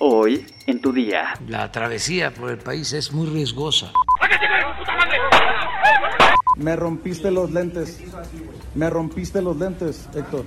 Hoy, 0.00 0.46
en 0.66 0.80
tu 0.80 0.92
día. 0.92 1.34
La 1.48 1.72
travesía 1.72 2.32
por 2.32 2.50
el 2.50 2.58
país 2.58 2.92
es 2.92 3.12
muy 3.12 3.26
riesgosa. 3.26 3.90
Me 6.56 6.76
rompiste 6.76 7.32
los 7.32 7.50
lentes. 7.50 8.00
Me 8.76 8.90
rompiste 8.90 9.42
los 9.42 9.56
lentes, 9.56 10.08
Héctor. 10.14 10.46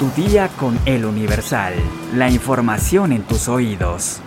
Tu 0.00 0.10
día 0.20 0.48
con 0.58 0.76
el 0.86 1.04
Universal. 1.04 1.74
La 2.16 2.28
información 2.28 3.12
en 3.12 3.22
tus 3.22 3.48
oídos. 3.48 4.20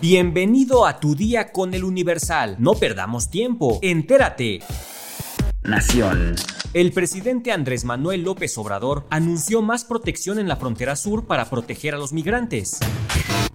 Bienvenido 0.00 0.86
a 0.86 0.98
tu 0.98 1.14
día 1.14 1.52
con 1.52 1.74
el 1.74 1.84
Universal. 1.84 2.56
No 2.58 2.72
perdamos 2.72 3.28
tiempo. 3.28 3.78
Entérate. 3.82 4.60
Nación. 5.64 6.36
El 6.72 6.92
presidente 6.92 7.50
Andrés 7.50 7.84
Manuel 7.84 8.22
López 8.22 8.56
Obrador 8.56 9.04
anunció 9.10 9.60
más 9.60 9.84
protección 9.84 10.38
en 10.38 10.46
la 10.46 10.54
frontera 10.54 10.94
sur 10.94 11.24
para 11.24 11.50
proteger 11.50 11.96
a 11.96 11.98
los 11.98 12.12
migrantes. 12.12 12.78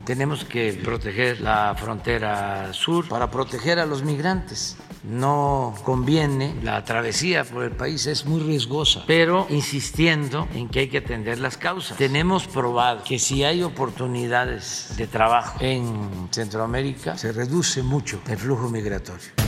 Tenemos 0.03 0.43
que 0.43 0.73
proteger 0.73 1.39
la 1.39 1.73
frontera 1.79 2.73
sur 2.73 3.07
para 3.07 3.31
proteger 3.31 3.79
a 3.79 3.85
los 3.85 4.03
migrantes. 4.03 4.75
No 5.05 5.73
conviene, 5.85 6.55
la 6.61 6.83
travesía 6.83 7.45
por 7.45 7.63
el 7.63 7.71
país 7.71 8.05
es 8.05 8.25
muy 8.25 8.41
riesgosa, 8.41 9.05
pero 9.07 9.47
insistiendo 9.49 10.49
en 10.53 10.67
que 10.67 10.81
hay 10.81 10.89
que 10.89 10.97
atender 10.97 11.39
las 11.39 11.55
causas. 11.55 11.97
Tenemos 11.97 12.47
probado 12.47 13.01
que 13.05 13.17
si 13.17 13.45
hay 13.45 13.63
oportunidades 13.63 14.93
de 14.97 15.07
trabajo 15.07 15.57
en 15.61 16.27
Centroamérica, 16.31 17.17
se 17.17 17.31
reduce 17.31 17.81
mucho 17.81 18.19
el 18.27 18.37
flujo 18.37 18.67
migratorio. 18.67 19.44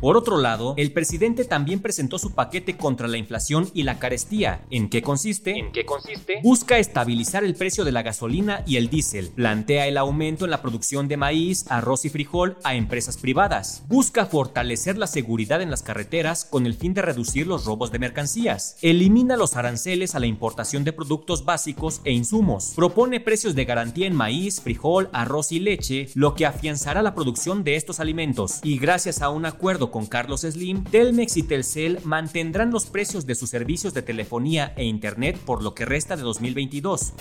Por 0.00 0.16
otro 0.16 0.38
lado, 0.38 0.74
el 0.76 0.92
presidente 0.92 1.44
también 1.44 1.80
presentó 1.80 2.18
su 2.18 2.32
paquete 2.32 2.76
contra 2.76 3.08
la 3.08 3.16
inflación 3.16 3.68
y 3.74 3.82
la 3.82 3.98
carestía. 3.98 4.64
¿En 4.70 4.88
qué 4.88 5.02
consiste? 5.02 5.58
¿En 5.58 5.72
qué 5.72 5.84
consiste? 5.84 6.40
Busca 6.42 6.78
estabilizar 6.78 7.42
el 7.42 7.56
precio 7.56 7.84
de 7.84 7.90
la 7.90 8.02
gasolina 8.02 8.62
y 8.64 8.76
el 8.76 8.90
diésel. 8.90 9.30
Plantea 9.34 9.88
el 9.88 9.96
aumento 9.96 10.44
en 10.44 10.52
la 10.52 10.62
producción 10.62 11.08
de 11.08 11.16
maíz, 11.16 11.64
arroz 11.68 12.04
y 12.04 12.10
frijol 12.10 12.56
a 12.62 12.76
empresas 12.76 13.16
privadas. 13.16 13.82
Busca 13.88 14.26
fortalecer 14.26 14.96
la 14.98 15.08
seguridad 15.08 15.62
en 15.62 15.70
las 15.70 15.82
carreteras 15.82 16.44
con 16.44 16.66
el 16.66 16.74
fin 16.74 16.94
de 16.94 17.02
reducir 17.02 17.48
los 17.48 17.64
robos 17.64 17.90
de 17.90 17.98
mercancías. 17.98 18.76
Elimina 18.82 19.36
los 19.36 19.56
aranceles 19.56 20.14
a 20.14 20.20
la 20.20 20.26
importación 20.26 20.84
de 20.84 20.92
productos 20.92 21.44
básicos 21.44 22.00
e 22.04 22.12
insumos. 22.12 22.72
Propone 22.76 23.18
precios 23.18 23.56
de 23.56 23.64
garantía 23.64 24.06
en 24.06 24.14
maíz, 24.14 24.60
frijol, 24.60 25.08
arroz 25.12 25.50
y 25.50 25.58
leche, 25.58 26.08
lo 26.14 26.36
que 26.36 26.46
afianzará 26.46 27.02
la 27.02 27.16
producción 27.16 27.64
de 27.64 27.74
estos 27.74 27.98
alimentos. 27.98 28.60
Y 28.62 28.78
gracias 28.78 29.22
a 29.22 29.30
un 29.30 29.44
acuerdo 29.44 29.87
con 29.90 30.06
Carlos 30.06 30.42
Slim, 30.42 30.84
Telmex 30.84 31.36
y 31.36 31.42
Telcel 31.42 31.98
mantendrán 32.04 32.70
los 32.70 32.86
precios 32.86 33.26
de 33.26 33.34
sus 33.34 33.50
servicios 33.50 33.94
de 33.94 34.02
telefonía 34.02 34.72
e 34.76 34.84
internet 34.84 35.38
por 35.38 35.62
lo 35.62 35.74
que 35.74 35.84
resta 35.84 36.16
de 36.16 36.22
2022. 36.22 37.12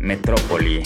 Metrópoli. 0.00 0.82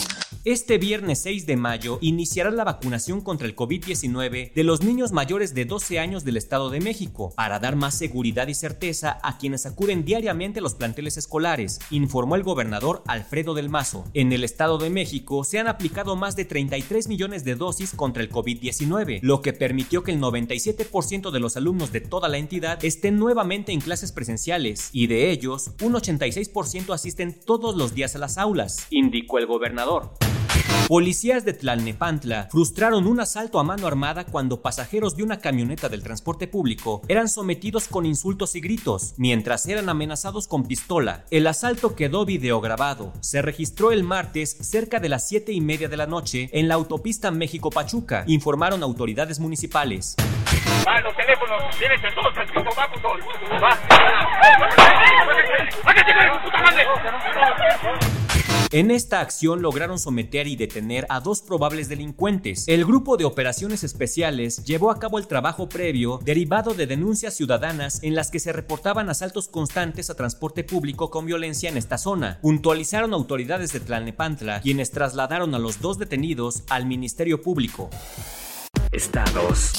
Este 0.47 0.77
viernes 0.77 1.21
6 1.21 1.47
de 1.47 1.57
mayo 1.57 1.97
iniciará 2.03 2.51
la 2.51 2.65
vacunación 2.65 3.23
contra 3.23 3.47
el 3.47 3.57
COVID-19 3.57 4.53
de 4.53 4.63
los 4.63 4.83
niños 4.83 5.11
mayores 5.11 5.55
de 5.55 5.65
12 5.65 5.99
años 5.99 6.23
del 6.23 6.37
Estado 6.37 6.69
de 6.69 6.81
México 6.81 7.33
para 7.35 7.59
dar 7.61 7.77
más 7.77 7.97
seguridad 7.97 8.47
y 8.49 8.53
certeza 8.53 9.19
a 9.23 9.39
quienes 9.39 9.65
acuden 9.65 10.05
diariamente 10.05 10.59
a 10.59 10.63
los 10.63 10.75
planteles 10.75 11.17
escolares, 11.17 11.79
informó 11.89 12.37
el 12.37 12.43
gobernador 12.43 13.03
Alfredo 13.07 13.55
del 13.55 13.71
Mazo. 13.71 14.05
En 14.13 14.35
el 14.35 14.45
Estado 14.45 14.77
de 14.77 14.91
México 14.91 15.45
se 15.45 15.61
han 15.61 15.67
aplicado 15.67 16.15
más 16.15 16.37
de 16.37 16.45
33 16.45 17.09
millones 17.09 17.45
de 17.45 17.55
dosis 17.55 17.95
contra 17.95 18.23
el 18.23 18.31
COVID-19, 18.31 19.21
lo 19.23 19.41
que 19.41 19.55
permitió 19.55 20.03
que 20.03 20.13
el 20.13 20.21
97% 20.21 21.31
de 21.31 21.41
los 21.41 21.57
alumnos 21.57 21.91
de 21.91 22.03
toda 22.03 22.29
la 22.29 22.37
entidad 22.37 22.85
estén 22.85 23.19
nuevamente 23.19 23.73
en 23.73 23.81
clases 23.81 24.13
presenciales 24.13 24.91
y 24.93 25.07
de 25.07 25.31
ellos 25.31 25.71
un 25.81 25.95
86% 25.95 26.93
asisten 26.93 27.33
todos 27.33 27.77
los 27.77 27.95
días 27.95 28.15
a 28.15 28.19
las 28.19 28.37
aulas, 28.37 28.87
indicó 28.91 29.39
el 29.39 29.47
gobernador. 29.47 30.13
Policías 30.89 31.45
de 31.47 31.55
Tlalnepantla 31.55 32.49
frustraron 32.51 33.07
un 33.07 33.19
asalto 33.19 33.59
a 33.59 33.65
mano 33.65 33.87
armada 33.87 34.25
cuando 34.25 34.61
pasajeros 34.61 35.17
de 35.17 35.23
una 35.23 35.39
camioneta 35.39 35.89
del 35.89 36.03
transporte 36.03 36.47
público 36.47 37.01
eran 37.09 37.31
sometidos 37.31 37.89
con 37.89 38.05
insultos 38.05 38.55
y 38.55 38.61
gritos, 38.61 39.15
mientras 39.17 39.67
eran 39.67 39.89
amenazados 39.89 40.47
con 40.47 40.67
pistola. 40.67 41.25
El 41.31 41.47
asalto 41.47 41.97
quedó 41.97 42.27
videograbado. 42.27 43.15
Se 43.21 43.41
registró 43.41 43.93
el 43.93 44.05
martes 44.05 44.59
cerca 44.61 45.01
de 45.01 45.09
las 45.09 45.27
7 45.27 45.53
y 45.53 45.63
media 45.63 45.89
de 45.89 45.97
la 45.97 46.07
noche 46.07 46.51
en 46.53 46.69
la 46.69 46.75
autopista 46.75 47.31
México-Pachuca, 47.31 48.25
informaron 48.27 48.83
autoridades 48.83 49.41
municipales. 49.41 50.17
Va, 50.87 51.01
los 51.01 51.17
teléfonos, 51.17 51.63
va! 53.63 53.79
En 58.71 58.91
esta 58.91 59.21
acción 59.21 59.63
lograron 59.63 60.01
someter 60.01 60.49
y 60.49 60.57
detener 60.57 61.07
a 61.09 61.21
dos 61.21 61.43
probables 61.43 61.89
delincuentes. 61.89 62.65
El 62.67 62.85
grupo 62.85 63.17
de 63.17 63.25
operaciones 63.25 63.85
especiales 63.85 64.65
llevó 64.65 64.91
a 64.91 64.99
cabo 64.99 65.19
el 65.19 65.29
trabajo 65.29 65.69
previo 65.69 66.19
derivado 66.25 66.75
de 66.75 66.89
denuncias 66.89 67.35
ciudadanas 67.35 68.03
en 68.03 68.17
las 68.17 68.33
que 68.33 68.41
se 68.41 68.53
reportaban 68.53 69.09
asaltos 69.09 69.47
constantes 69.47 70.11
a 70.11 70.17
transporte 70.17 70.65
público 70.65 71.11
con 71.11 71.25
violencia 71.25 71.71
en 71.71 71.77
esta 71.77 71.99
zona. 71.99 72.41
Puntualizaron 72.43 73.15
autoridades 73.15 73.73
de 73.73 73.81
Tlalnepantla, 73.81 74.61
quienes 74.61 74.91
trasladaron 74.91 75.55
a 75.55 75.61
los 75.61 75.81
dos 75.81 75.99
detenidos 75.99 76.65
al 76.69 76.87
Ministerio 76.87 77.43
Público. 77.43 77.91
Estados. 78.91 79.73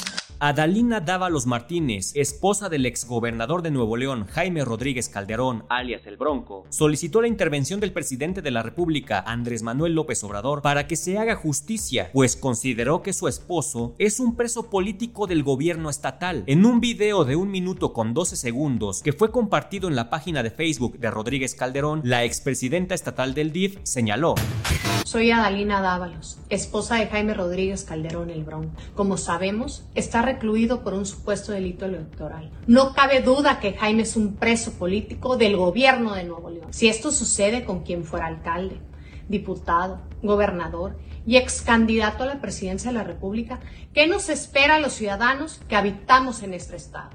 Adalina 0.47 1.00
Dávalos 1.00 1.47
Martínez, 1.47 2.11
esposa 2.13 2.69
del 2.69 2.85
exgobernador 2.85 3.63
de 3.63 3.72
Nuevo 3.72 3.97
León, 3.97 4.28
Jaime 4.28 4.63
Rodríguez 4.63 5.09
Calderón, 5.09 5.66
alias 5.69 6.06
El 6.06 6.17
Bronco, 6.17 6.67
solicitó 6.69 7.19
la 7.19 7.28
intervención 7.28 7.79
del 7.79 7.91
presidente 7.91 8.44
de 8.44 8.51
la 8.51 8.61
República, 8.61 9.23
Andrés 9.25 9.63
Manuel 9.63 9.95
López 9.95 10.23
Obrador, 10.23 10.61
para 10.61 10.85
que 10.85 10.97
se 10.97 11.17
haga 11.17 11.35
justicia, 11.35 12.11
pues 12.13 12.35
consideró 12.35 13.01
que 13.01 13.11
su 13.11 13.28
esposo 13.28 13.95
es 13.97 14.19
un 14.19 14.35
preso 14.35 14.69
político 14.69 15.25
del 15.25 15.41
gobierno 15.41 15.89
estatal. 15.89 16.44
En 16.45 16.67
un 16.67 16.79
video 16.79 17.25
de 17.25 17.35
un 17.35 17.50
minuto 17.50 17.91
con 17.91 18.13
12 18.13 18.35
segundos 18.35 19.01
que 19.01 19.13
fue 19.13 19.31
compartido 19.31 19.88
en 19.88 19.95
la 19.95 20.12
página 20.12 20.44
de 20.44 20.51
Facebook 20.51 21.00
de 21.00 21.09
Rodríguez 21.09 21.56
Calderón, 21.56 22.01
la 22.03 22.23
expresidenta 22.23 22.94
estatal 22.94 23.33
del 23.33 23.51
DIF 23.51 23.79
señaló. 23.81 24.35
Soy 25.06 25.31
Adalina 25.31 25.81
Dávalos, 25.81 26.39
esposa 26.50 26.95
de 26.95 27.07
Jaime 27.07 27.33
Rodríguez 27.33 27.83
Calderón 27.83 28.31
El 28.31 28.44
Bronco. 28.44 28.72
Como 28.95 29.17
sabemos, 29.17 29.85
está 29.94 30.22
recluido 30.35 30.84
por 30.84 30.94
un 30.94 31.06
supuesto 31.06 31.51
delito 31.51 31.85
electoral. 31.85 32.51
No 32.68 32.94
cabe 32.94 33.22
duda 33.22 33.59
que 33.59 33.73
Jaime 33.73 34.03
es 34.03 34.16
un 34.16 34.35
preso 34.35 34.73
político 34.73 35.38
del 35.38 35.56
gobierno 35.56 36.13
de 36.13 36.25
Nuevo 36.25 36.50
León. 36.50 36.68
Si 36.72 36.88
esto 36.88 37.12
sucede 37.12 37.63
con 37.63 37.84
quien 37.84 38.03
fuera 38.03 38.28
alcalde, 38.28 38.79
diputado, 39.29 40.01
gobernador 40.22 40.97
y 41.25 41.38
ex 41.38 41.62
candidato 41.62 42.24
a 42.24 42.28
la 42.28 42.41
presidencia 42.41 42.91
de 42.91 42.97
la 42.97 43.03
República, 43.03 43.59
¿qué 43.94 44.07
nos 44.07 44.29
espera 44.29 44.75
a 44.75 44.79
los 44.79 44.94
ciudadanos 44.94 45.62
que 45.68 45.75
habitamos 45.75 46.44
en 46.44 46.53
este 46.53 46.75
estado? 46.75 47.09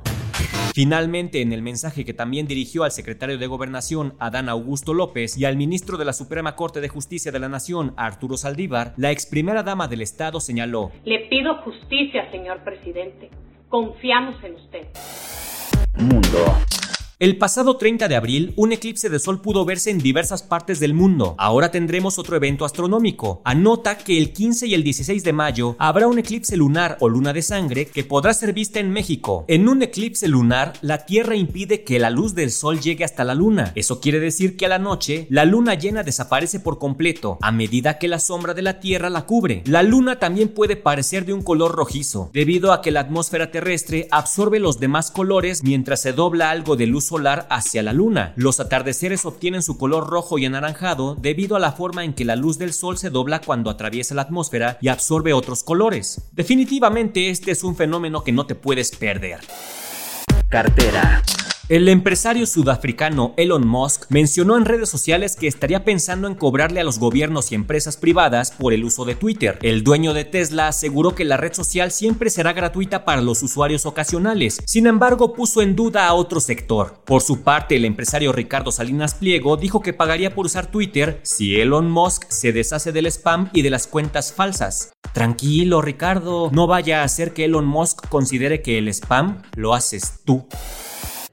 Finalmente, 0.74 1.42
en 1.42 1.52
el 1.52 1.62
mensaje 1.62 2.04
que 2.04 2.14
también 2.14 2.46
dirigió 2.46 2.84
al 2.84 2.92
secretario 2.92 3.38
de 3.38 3.46
Gobernación, 3.46 4.14
Adán 4.18 4.48
Augusto 4.48 4.94
López, 4.94 5.36
y 5.36 5.44
al 5.44 5.56
ministro 5.56 5.98
de 5.98 6.04
la 6.04 6.12
Suprema 6.12 6.56
Corte 6.56 6.80
de 6.80 6.88
Justicia 6.88 7.32
de 7.32 7.38
la 7.38 7.48
Nación, 7.48 7.92
Arturo 7.96 8.36
Saldívar, 8.36 8.94
la 8.96 9.10
ex 9.10 9.26
primera 9.26 9.62
dama 9.62 9.88
del 9.88 10.00
Estado 10.00 10.40
señaló: 10.40 10.92
Le 11.04 11.28
pido 11.28 11.56
justicia, 11.62 12.30
señor 12.30 12.62
presidente. 12.64 13.30
Confiamos 13.68 14.42
en 14.42 14.54
usted. 14.54 14.86
Mundo. 15.96 16.56
El 17.20 17.36
pasado 17.36 17.76
30 17.76 18.08
de 18.08 18.16
abril, 18.16 18.54
un 18.56 18.72
eclipse 18.72 19.10
de 19.10 19.18
sol 19.18 19.42
pudo 19.42 19.66
verse 19.66 19.90
en 19.90 19.98
diversas 19.98 20.42
partes 20.42 20.80
del 20.80 20.94
mundo. 20.94 21.34
Ahora 21.36 21.70
tendremos 21.70 22.18
otro 22.18 22.34
evento 22.34 22.64
astronómico. 22.64 23.42
Anota 23.44 23.98
que 23.98 24.16
el 24.16 24.32
15 24.32 24.68
y 24.68 24.72
el 24.72 24.82
16 24.82 25.22
de 25.22 25.34
mayo 25.34 25.76
habrá 25.78 26.06
un 26.06 26.18
eclipse 26.18 26.56
lunar 26.56 26.96
o 26.98 27.10
luna 27.10 27.34
de 27.34 27.42
sangre 27.42 27.84
que 27.84 28.04
podrá 28.04 28.32
ser 28.32 28.54
vista 28.54 28.80
en 28.80 28.90
México. 28.90 29.44
En 29.48 29.68
un 29.68 29.82
eclipse 29.82 30.28
lunar, 30.28 30.72
la 30.80 31.04
Tierra 31.04 31.36
impide 31.36 31.84
que 31.84 31.98
la 31.98 32.08
luz 32.08 32.34
del 32.34 32.50
sol 32.50 32.80
llegue 32.80 33.04
hasta 33.04 33.22
la 33.22 33.34
luna. 33.34 33.72
Eso 33.74 34.00
quiere 34.00 34.18
decir 34.18 34.56
que 34.56 34.64
a 34.64 34.70
la 34.70 34.78
noche, 34.78 35.26
la 35.28 35.44
luna 35.44 35.74
llena 35.74 36.02
desaparece 36.02 36.58
por 36.58 36.78
completo, 36.78 37.36
a 37.42 37.52
medida 37.52 37.98
que 37.98 38.08
la 38.08 38.18
sombra 38.18 38.54
de 38.54 38.62
la 38.62 38.80
Tierra 38.80 39.10
la 39.10 39.26
cubre. 39.26 39.62
La 39.66 39.82
luna 39.82 40.18
también 40.18 40.48
puede 40.48 40.76
parecer 40.76 41.26
de 41.26 41.34
un 41.34 41.42
color 41.42 41.72
rojizo, 41.72 42.30
debido 42.32 42.72
a 42.72 42.80
que 42.80 42.90
la 42.90 43.00
atmósfera 43.00 43.50
terrestre 43.50 44.08
absorbe 44.10 44.58
los 44.58 44.80
demás 44.80 45.10
colores 45.10 45.62
mientras 45.62 46.00
se 46.00 46.14
dobla 46.14 46.48
algo 46.48 46.76
de 46.76 46.86
luz 46.86 47.09
solar 47.10 47.48
hacia 47.50 47.82
la 47.82 47.92
luna. 47.92 48.32
Los 48.36 48.60
atardeceres 48.60 49.26
obtienen 49.26 49.62
su 49.62 49.76
color 49.76 50.08
rojo 50.08 50.38
y 50.38 50.46
anaranjado 50.46 51.16
debido 51.16 51.56
a 51.56 51.58
la 51.58 51.72
forma 51.72 52.04
en 52.04 52.14
que 52.14 52.24
la 52.24 52.36
luz 52.36 52.56
del 52.56 52.72
sol 52.72 52.98
se 52.98 53.10
dobla 53.10 53.40
cuando 53.40 53.68
atraviesa 53.68 54.14
la 54.14 54.22
atmósfera 54.22 54.78
y 54.80 54.86
absorbe 54.86 55.32
otros 55.32 55.64
colores. 55.64 56.30
Definitivamente 56.30 57.30
este 57.30 57.50
es 57.50 57.64
un 57.64 57.74
fenómeno 57.74 58.22
que 58.22 58.30
no 58.30 58.46
te 58.46 58.54
puedes 58.54 58.92
perder. 58.92 59.40
Cartera. 60.48 61.20
El 61.70 61.88
empresario 61.88 62.46
sudafricano 62.46 63.32
Elon 63.36 63.64
Musk 63.64 64.06
mencionó 64.08 64.56
en 64.56 64.64
redes 64.64 64.88
sociales 64.88 65.36
que 65.36 65.46
estaría 65.46 65.84
pensando 65.84 66.26
en 66.26 66.34
cobrarle 66.34 66.80
a 66.80 66.82
los 66.82 66.98
gobiernos 66.98 67.52
y 67.52 67.54
empresas 67.54 67.96
privadas 67.96 68.50
por 68.50 68.72
el 68.72 68.82
uso 68.82 69.04
de 69.04 69.14
Twitter. 69.14 69.56
El 69.62 69.84
dueño 69.84 70.12
de 70.12 70.24
Tesla 70.24 70.66
aseguró 70.66 71.14
que 71.14 71.24
la 71.24 71.36
red 71.36 71.52
social 71.52 71.92
siempre 71.92 72.28
será 72.28 72.54
gratuita 72.54 73.04
para 73.04 73.22
los 73.22 73.44
usuarios 73.44 73.86
ocasionales, 73.86 74.60
sin 74.66 74.88
embargo 74.88 75.32
puso 75.32 75.62
en 75.62 75.76
duda 75.76 76.08
a 76.08 76.14
otro 76.14 76.40
sector. 76.40 77.04
Por 77.04 77.22
su 77.22 77.42
parte, 77.42 77.76
el 77.76 77.84
empresario 77.84 78.32
Ricardo 78.32 78.72
Salinas 78.72 79.14
Pliego 79.14 79.56
dijo 79.56 79.80
que 79.80 79.92
pagaría 79.92 80.34
por 80.34 80.46
usar 80.46 80.72
Twitter 80.72 81.20
si 81.22 81.60
Elon 81.60 81.88
Musk 81.88 82.24
se 82.30 82.52
deshace 82.52 82.90
del 82.90 83.06
spam 83.06 83.48
y 83.52 83.62
de 83.62 83.70
las 83.70 83.86
cuentas 83.86 84.32
falsas. 84.32 84.90
Tranquilo, 85.12 85.82
Ricardo, 85.82 86.50
no 86.52 86.66
vaya 86.66 87.02
a 87.02 87.04
hacer 87.04 87.32
que 87.32 87.44
Elon 87.44 87.66
Musk 87.66 88.08
considere 88.08 88.60
que 88.60 88.78
el 88.78 88.88
spam 88.88 89.42
lo 89.54 89.72
haces 89.72 90.14
tú. 90.24 90.48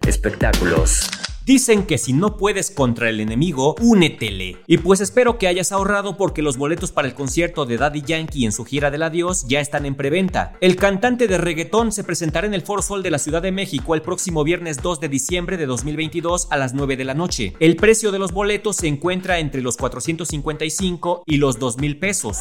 Espectáculos. 0.08 1.10
Dicen 1.46 1.86
que 1.86 1.98
si 1.98 2.14
no 2.14 2.38
puedes 2.38 2.72
contra 2.72 3.10
el 3.10 3.20
enemigo, 3.20 3.76
únetele. 3.82 4.56
Y 4.66 4.78
pues 4.78 5.02
espero 5.02 5.38
que 5.38 5.48
hayas 5.48 5.74
ahorrado 5.74 6.16
porque 6.16 6.42
los 6.42 6.56
boletos 6.58 6.94
para 6.94 7.10
el 7.10 7.14
concierto 7.14 7.66
de 7.66 7.78
Daddy 7.78 8.04
Yankee 8.04 8.46
en 8.46 8.54
su 8.54 8.64
gira 8.64 8.90
del 8.90 9.04
adiós 9.04 9.46
ya 9.50 9.60
están 9.60 9.86
en 9.86 9.96
preventa. 9.96 10.54
El 10.62 10.78
cantante 10.78 11.28
de 11.28 11.38
reggaetón 11.38 11.92
se 11.92 12.06
presentará 12.06 12.48
en 12.48 12.54
el 12.54 12.62
Foro 12.62 12.82
Sol 12.82 13.04
de 13.04 13.12
la 13.12 13.20
Ciudad 13.20 13.42
de 13.42 13.52
México 13.52 13.96
el 13.96 14.02
próximo 14.02 14.46
viernes 14.46 14.82
2 14.82 15.02
de 15.02 15.10
diciembre 15.10 15.58
de 15.58 15.66
2022 15.66 16.48
a 16.52 16.58
las 16.58 16.74
9 16.74 16.96
de 16.96 17.04
la 17.04 17.14
noche. 17.14 17.54
El 17.60 17.76
precio 17.76 18.14
de 18.14 18.20
los 18.20 18.32
boletos 18.32 18.78
se 18.78 18.88
encuentra 18.88 19.40
entre 19.40 19.62
los 19.62 19.76
455 19.76 21.24
y 21.26 21.36
los 21.36 21.60
2 21.60 21.80
mil 21.80 22.00
pesos. 22.00 22.38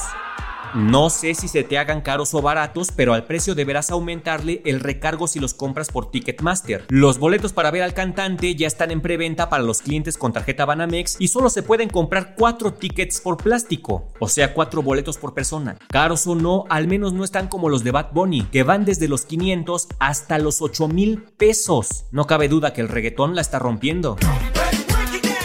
No 0.75 1.11
sé 1.11 1.35
si 1.35 1.49
se 1.49 1.65
te 1.65 1.79
hagan 1.79 2.01
caros 2.01 2.35
o 2.35 2.43
baratos, 2.43 2.91
pero 2.95 3.15
al 3.15 3.25
precio 3.25 3.55
deberás 3.55 3.91
aumentarle 3.91 4.63
el 4.65 4.81
recargo 4.81 5.27
si 5.29 5.41
los 5.41 5.55
compras 5.55 5.89
por 5.89 6.11
Ticketmaster. 6.11 6.85
Los 6.89 7.19
boletos 7.19 7.53
para 7.53 7.71
ver 7.71 7.83
al 7.83 7.95
cantante 7.95 8.55
ya 8.55 8.67
están 8.67 8.91
en 8.91 9.01
preventa 9.01 9.49
para 9.49 9.63
los 9.63 9.83
clientes 9.83 10.19
con 10.19 10.33
tarjeta 10.33 10.65
Banamex 10.65 11.17
y 11.19 11.29
solo 11.29 11.51
se 11.51 11.63
pueden 11.63 11.89
comprar 11.89 12.35
4 12.37 12.75
tickets 12.75 13.21
por 13.21 13.37
plástico, 13.37 14.09
o 14.19 14.29
sea, 14.29 14.55
4 14.55 14.83
boletos 14.83 15.19
por 15.19 15.35
persona. 15.35 15.77
Caros 15.89 16.27
o 16.27 16.35
no, 16.35 16.65
al 16.69 16.87
menos 16.89 17.13
no 17.13 17.25
están 17.25 17.49
como 17.49 17.69
los 17.69 17.85
de 17.85 17.91
Bad 17.91 18.13
Bunny, 18.13 18.43
que 18.43 18.63
van 18.63 18.85
desde 18.85 19.09
los 19.09 19.27
500 19.27 19.89
hasta 19.99 20.39
los 20.39 20.63
8 20.63 20.89
mil 20.89 21.23
pesos. 21.37 22.05
No 22.11 22.27
cabe 22.27 22.49
duda 22.49 22.73
que 22.73 22.81
el 22.81 22.89
reggaetón 22.89 23.35
la 23.35 23.41
está 23.41 23.59
rompiendo 23.59 24.17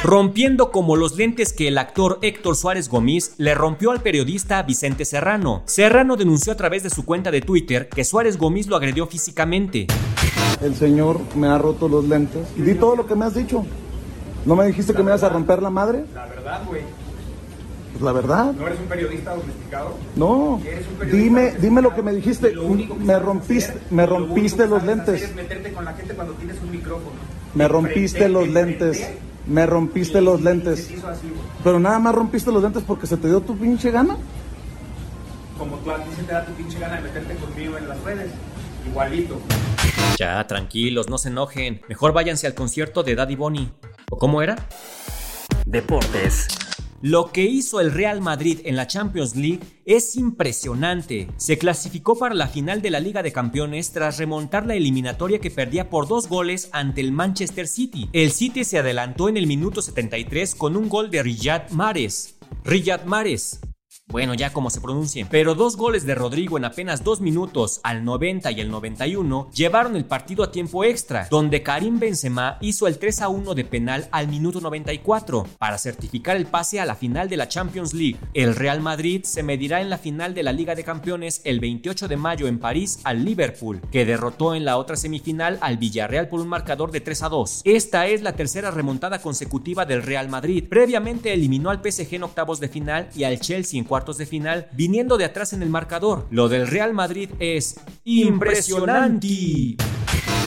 rompiendo 0.03 0.71
como 0.71 0.95
los 0.95 1.15
lentes 1.15 1.53
que 1.53 1.67
el 1.67 1.77
actor 1.77 2.17
Héctor 2.21 2.55
Suárez 2.55 2.89
Gómez 2.89 3.33
le 3.37 3.53
rompió 3.53 3.91
al 3.91 4.01
periodista 4.01 4.61
Vicente 4.63 5.05
Serrano. 5.05 5.61
Serrano 5.65 6.17
denunció 6.17 6.53
a 6.53 6.57
través 6.57 6.83
de 6.83 6.89
su 6.89 7.05
cuenta 7.05 7.29
de 7.31 7.41
Twitter 7.41 7.87
que 7.87 8.03
Suárez 8.03 8.37
Gómez 8.37 8.67
lo 8.67 8.75
agredió 8.75 9.05
físicamente. 9.07 9.87
El 10.61 10.75
señor 10.75 11.19
me 11.35 11.47
ha 11.47 11.57
roto 11.57 11.87
los 11.87 12.07
lentes. 12.07 12.47
Y 12.57 12.61
di 12.61 12.75
todo 12.75 12.95
lo 12.95 13.05
que 13.05 13.15
me 13.15 13.25
has 13.25 13.35
dicho. 13.35 13.65
¿No 14.45 14.55
me 14.55 14.65
dijiste 14.65 14.93
que 14.93 15.03
me 15.03 15.11
ibas 15.11 15.23
a 15.23 15.29
romper 15.29 15.61
la 15.61 15.69
madre? 15.69 16.05
La 16.15 16.25
verdad, 16.25 16.61
güey. 16.67 16.81
Pues 17.91 18.01
la 18.03 18.11
verdad. 18.11 18.53
¿No 18.53 18.65
eres 18.67 18.79
un 18.79 18.85
periodista 18.87 19.35
domesticado? 19.35 19.97
No. 20.15 20.59
Eres 20.65 20.87
un 20.87 20.95
periodista 20.95 21.23
Dime, 21.23 21.53
dime 21.59 21.81
lo 21.81 21.93
que 21.93 22.01
me 22.01 22.13
dijiste. 22.13 22.51
Lo 22.53 22.65
único 22.65 22.97
que 22.97 23.03
Me 23.03 23.19
rompiste, 23.19 23.71
hacer- 23.71 23.81
me 23.91 24.07
lo 24.07 24.15
único 24.15 24.27
rompiste 24.29 24.63
que 24.63 24.69
los 24.69 24.77
hacer 24.83 24.97
lentes. 24.97 25.21
Es 25.21 25.35
meterte 25.35 25.73
con 25.73 25.85
la 25.85 25.93
gente 25.93 26.13
cuando 26.15 26.33
tienes 26.33 26.57
un 26.61 26.71
micrófono. 26.71 27.11
Me 27.53 27.67
rompiste 27.67 28.29
los 28.29 28.47
lentes. 28.47 29.07
Me 29.47 29.65
rompiste 29.65 30.21
los 30.21 30.41
lentes. 30.41 30.79
Así, 30.79 30.95
güey. 31.29 31.41
Pero 31.63 31.79
nada 31.79 31.99
más 31.99 32.15
rompiste 32.15 32.51
los 32.51 32.61
lentes 32.61 32.83
porque 32.85 33.07
se 33.07 33.17
te 33.17 33.27
dio 33.27 33.41
tu 33.41 33.57
pinche 33.57 33.91
gana. 33.91 34.17
Como 35.57 35.77
tú 35.77 35.91
a 35.91 35.97
ti 35.97 36.09
se 36.15 36.23
te 36.23 36.31
da 36.31 36.45
tu 36.45 36.53
pinche 36.53 36.79
gana 36.79 36.95
de 36.95 37.01
meterte 37.01 37.35
conmigo 37.35 37.77
en 37.77 37.87
las 37.87 38.01
redes. 38.03 38.31
Igualito. 38.87 39.39
Ya, 40.17 40.45
tranquilos, 40.47 41.09
no 41.09 41.17
se 41.17 41.29
enojen. 41.29 41.81
Mejor 41.87 42.13
váyanse 42.13 42.47
al 42.47 42.53
concierto 42.53 43.03
de 43.03 43.15
Daddy 43.15 43.35
Bunny. 43.35 43.71
¿O 44.09 44.17
cómo 44.17 44.41
era? 44.41 44.55
Deportes. 45.65 46.47
Lo 47.01 47.31
que 47.31 47.45
hizo 47.45 47.79
el 47.79 47.91
Real 47.91 48.21
Madrid 48.21 48.59
en 48.63 48.75
la 48.75 48.85
Champions 48.85 49.35
League 49.35 49.61
es 49.85 50.15
impresionante. 50.15 51.29
Se 51.37 51.57
clasificó 51.57 52.15
para 52.17 52.35
la 52.35 52.47
final 52.47 52.83
de 52.83 52.91
la 52.91 52.99
Liga 52.99 53.23
de 53.23 53.31
Campeones 53.31 53.91
tras 53.91 54.19
remontar 54.19 54.67
la 54.67 54.75
eliminatoria 54.75 55.39
que 55.39 55.49
perdía 55.49 55.89
por 55.89 56.07
dos 56.07 56.27
goles 56.27 56.69
ante 56.73 57.01
el 57.01 57.11
Manchester 57.11 57.67
City. 57.67 58.07
El 58.13 58.31
City 58.31 58.63
se 58.63 58.77
adelantó 58.77 59.29
en 59.29 59.37
el 59.37 59.47
minuto 59.47 59.81
73 59.81 60.53
con 60.53 60.77
un 60.77 60.89
gol 60.89 61.09
de 61.09 61.23
Riyad 61.23 61.71
Mahrez. 61.71 62.35
Riyad 62.63 63.05
Mahrez. 63.05 63.61
Bueno, 64.11 64.33
ya 64.33 64.51
como 64.51 64.69
se 64.69 64.81
pronuncie. 64.81 65.25
Pero 65.29 65.55
dos 65.55 65.77
goles 65.77 66.05
de 66.05 66.15
Rodrigo 66.15 66.57
en 66.57 66.65
apenas 66.65 67.03
dos 67.03 67.21
minutos, 67.21 67.79
al 67.83 68.03
90 68.03 68.51
y 68.51 68.59
el 68.59 68.69
91, 68.69 69.49
llevaron 69.53 69.95
el 69.95 70.03
partido 70.03 70.43
a 70.43 70.51
tiempo 70.51 70.83
extra, 70.83 71.27
donde 71.31 71.63
Karim 71.63 71.97
Benzema 71.97 72.57
hizo 72.59 72.87
el 72.87 72.97
3 72.97 73.21
a 73.21 73.29
1 73.29 73.55
de 73.55 73.63
penal 73.63 74.09
al 74.11 74.27
minuto 74.27 74.59
94 74.59 75.47
para 75.57 75.77
certificar 75.77 76.35
el 76.35 76.45
pase 76.45 76.81
a 76.81 76.85
la 76.85 76.95
final 76.95 77.29
de 77.29 77.37
la 77.37 77.47
Champions 77.47 77.93
League. 77.93 78.17
El 78.33 78.55
Real 78.55 78.81
Madrid 78.81 79.23
se 79.23 79.43
medirá 79.43 79.79
en 79.79 79.89
la 79.89 79.97
final 79.97 80.33
de 80.33 80.43
la 80.43 80.51
Liga 80.51 80.75
de 80.75 80.83
Campeones 80.83 81.39
el 81.45 81.61
28 81.61 82.09
de 82.09 82.17
mayo 82.17 82.47
en 82.47 82.59
París 82.59 82.99
al 83.05 83.23
Liverpool, 83.23 83.79
que 83.91 84.05
derrotó 84.05 84.55
en 84.55 84.65
la 84.65 84.77
otra 84.77 84.97
semifinal 84.97 85.57
al 85.61 85.77
Villarreal 85.77 86.27
por 86.27 86.41
un 86.41 86.49
marcador 86.49 86.91
de 86.91 86.99
3 86.99 87.23
a 87.23 87.29
2. 87.29 87.61
Esta 87.63 88.07
es 88.07 88.21
la 88.21 88.33
tercera 88.33 88.71
remontada 88.71 89.21
consecutiva 89.21 89.85
del 89.85 90.03
Real 90.03 90.27
Madrid. 90.27 90.65
Previamente 90.69 91.31
eliminó 91.31 91.69
al 91.69 91.81
PSG 91.81 92.15
en 92.15 92.23
octavos 92.23 92.59
de 92.59 92.67
final 92.67 93.07
y 93.15 93.23
al 93.23 93.39
Chelsea 93.39 93.79
en 93.79 93.85
cuartos 93.85 94.00
de 94.05 94.25
final, 94.25 94.67
viniendo 94.73 95.17
de 95.17 95.25
atrás 95.25 95.53
en 95.53 95.61
el 95.61 95.69
marcador. 95.69 96.27
Lo 96.31 96.49
del 96.49 96.67
Real 96.67 96.93
Madrid 96.93 97.29
es 97.39 97.79
impresionante. 98.03 99.77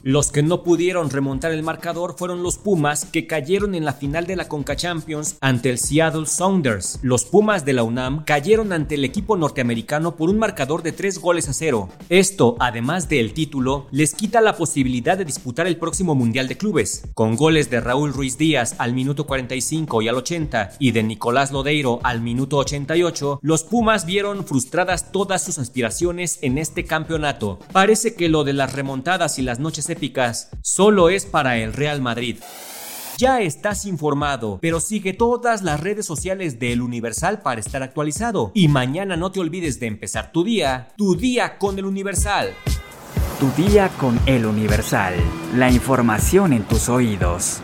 Los 0.06 0.30
que 0.30 0.42
no 0.42 0.62
pudieron 0.62 1.08
remontar 1.08 1.52
el 1.52 1.62
marcador 1.62 2.14
fueron 2.18 2.42
los 2.42 2.58
Pumas 2.58 3.06
que 3.06 3.26
cayeron 3.26 3.74
en 3.74 3.86
la 3.86 3.94
final 3.94 4.26
de 4.26 4.36
la 4.36 4.48
Conca 4.48 4.76
Champions 4.76 5.38
ante 5.40 5.70
el 5.70 5.78
Seattle 5.78 6.26
Sounders. 6.26 6.98
Los 7.00 7.24
Pumas 7.24 7.64
de 7.64 7.72
la 7.72 7.84
UNAM 7.84 8.22
cayeron 8.26 8.74
ante 8.74 8.96
el 8.96 9.04
equipo 9.06 9.34
norteamericano 9.38 10.14
por 10.14 10.28
un 10.28 10.38
marcador 10.38 10.82
de 10.82 10.92
3 10.92 11.20
goles 11.20 11.48
a 11.48 11.54
0. 11.54 11.88
Esto, 12.10 12.54
además 12.60 13.08
del 13.08 13.32
título, 13.32 13.86
les 13.92 14.14
quita 14.14 14.42
la 14.42 14.58
posibilidad 14.58 15.16
de 15.16 15.24
disputar 15.24 15.66
el 15.66 15.78
próximo 15.78 16.14
Mundial 16.14 16.48
de 16.48 16.58
Clubes. 16.58 17.04
Con 17.14 17.34
goles 17.34 17.70
de 17.70 17.80
Raúl 17.80 18.12
Ruiz 18.12 18.36
Díaz 18.36 18.74
al 18.76 18.92
minuto 18.92 19.24
45 19.24 20.02
y 20.02 20.08
al 20.08 20.16
80 20.16 20.72
y 20.80 20.92
de 20.92 21.02
Nicolás 21.02 21.50
Lodeiro 21.50 22.00
al 22.02 22.20
minuto 22.20 22.58
88, 22.58 23.38
los 23.40 23.64
Pumas 23.64 24.04
vieron 24.04 24.44
frustradas 24.44 25.12
todas 25.12 25.42
sus 25.42 25.56
aspiraciones 25.56 26.40
en 26.42 26.58
este 26.58 26.84
campeonato. 26.84 27.58
Parece 27.72 28.14
que 28.14 28.28
lo 28.28 28.44
de 28.44 28.52
las 28.52 28.74
remontadas 28.74 29.38
y 29.38 29.42
las 29.42 29.60
noches 29.60 29.93
épicas 29.94 30.50
solo 30.60 31.08
es 31.08 31.24
para 31.24 31.56
el 31.58 31.72
Real 31.72 32.02
Madrid. 32.02 32.36
Ya 33.16 33.40
estás 33.40 33.86
informado, 33.86 34.58
pero 34.60 34.80
sigue 34.80 35.12
todas 35.12 35.62
las 35.62 35.78
redes 35.78 36.04
sociales 36.04 36.58
de 36.58 36.72
El 36.72 36.82
Universal 36.82 37.42
para 37.42 37.60
estar 37.60 37.82
actualizado. 37.82 38.50
Y 38.54 38.66
mañana 38.66 39.16
no 39.16 39.30
te 39.30 39.38
olvides 39.38 39.78
de 39.78 39.86
empezar 39.86 40.32
tu 40.32 40.42
día, 40.42 40.88
tu 40.96 41.14
día 41.14 41.56
con 41.58 41.78
El 41.78 41.86
Universal. 41.86 42.54
Tu 43.38 43.62
día 43.62 43.88
con 44.00 44.18
El 44.26 44.46
Universal. 44.46 45.14
La 45.54 45.70
información 45.70 46.52
en 46.52 46.64
tus 46.64 46.88
oídos. 46.88 47.60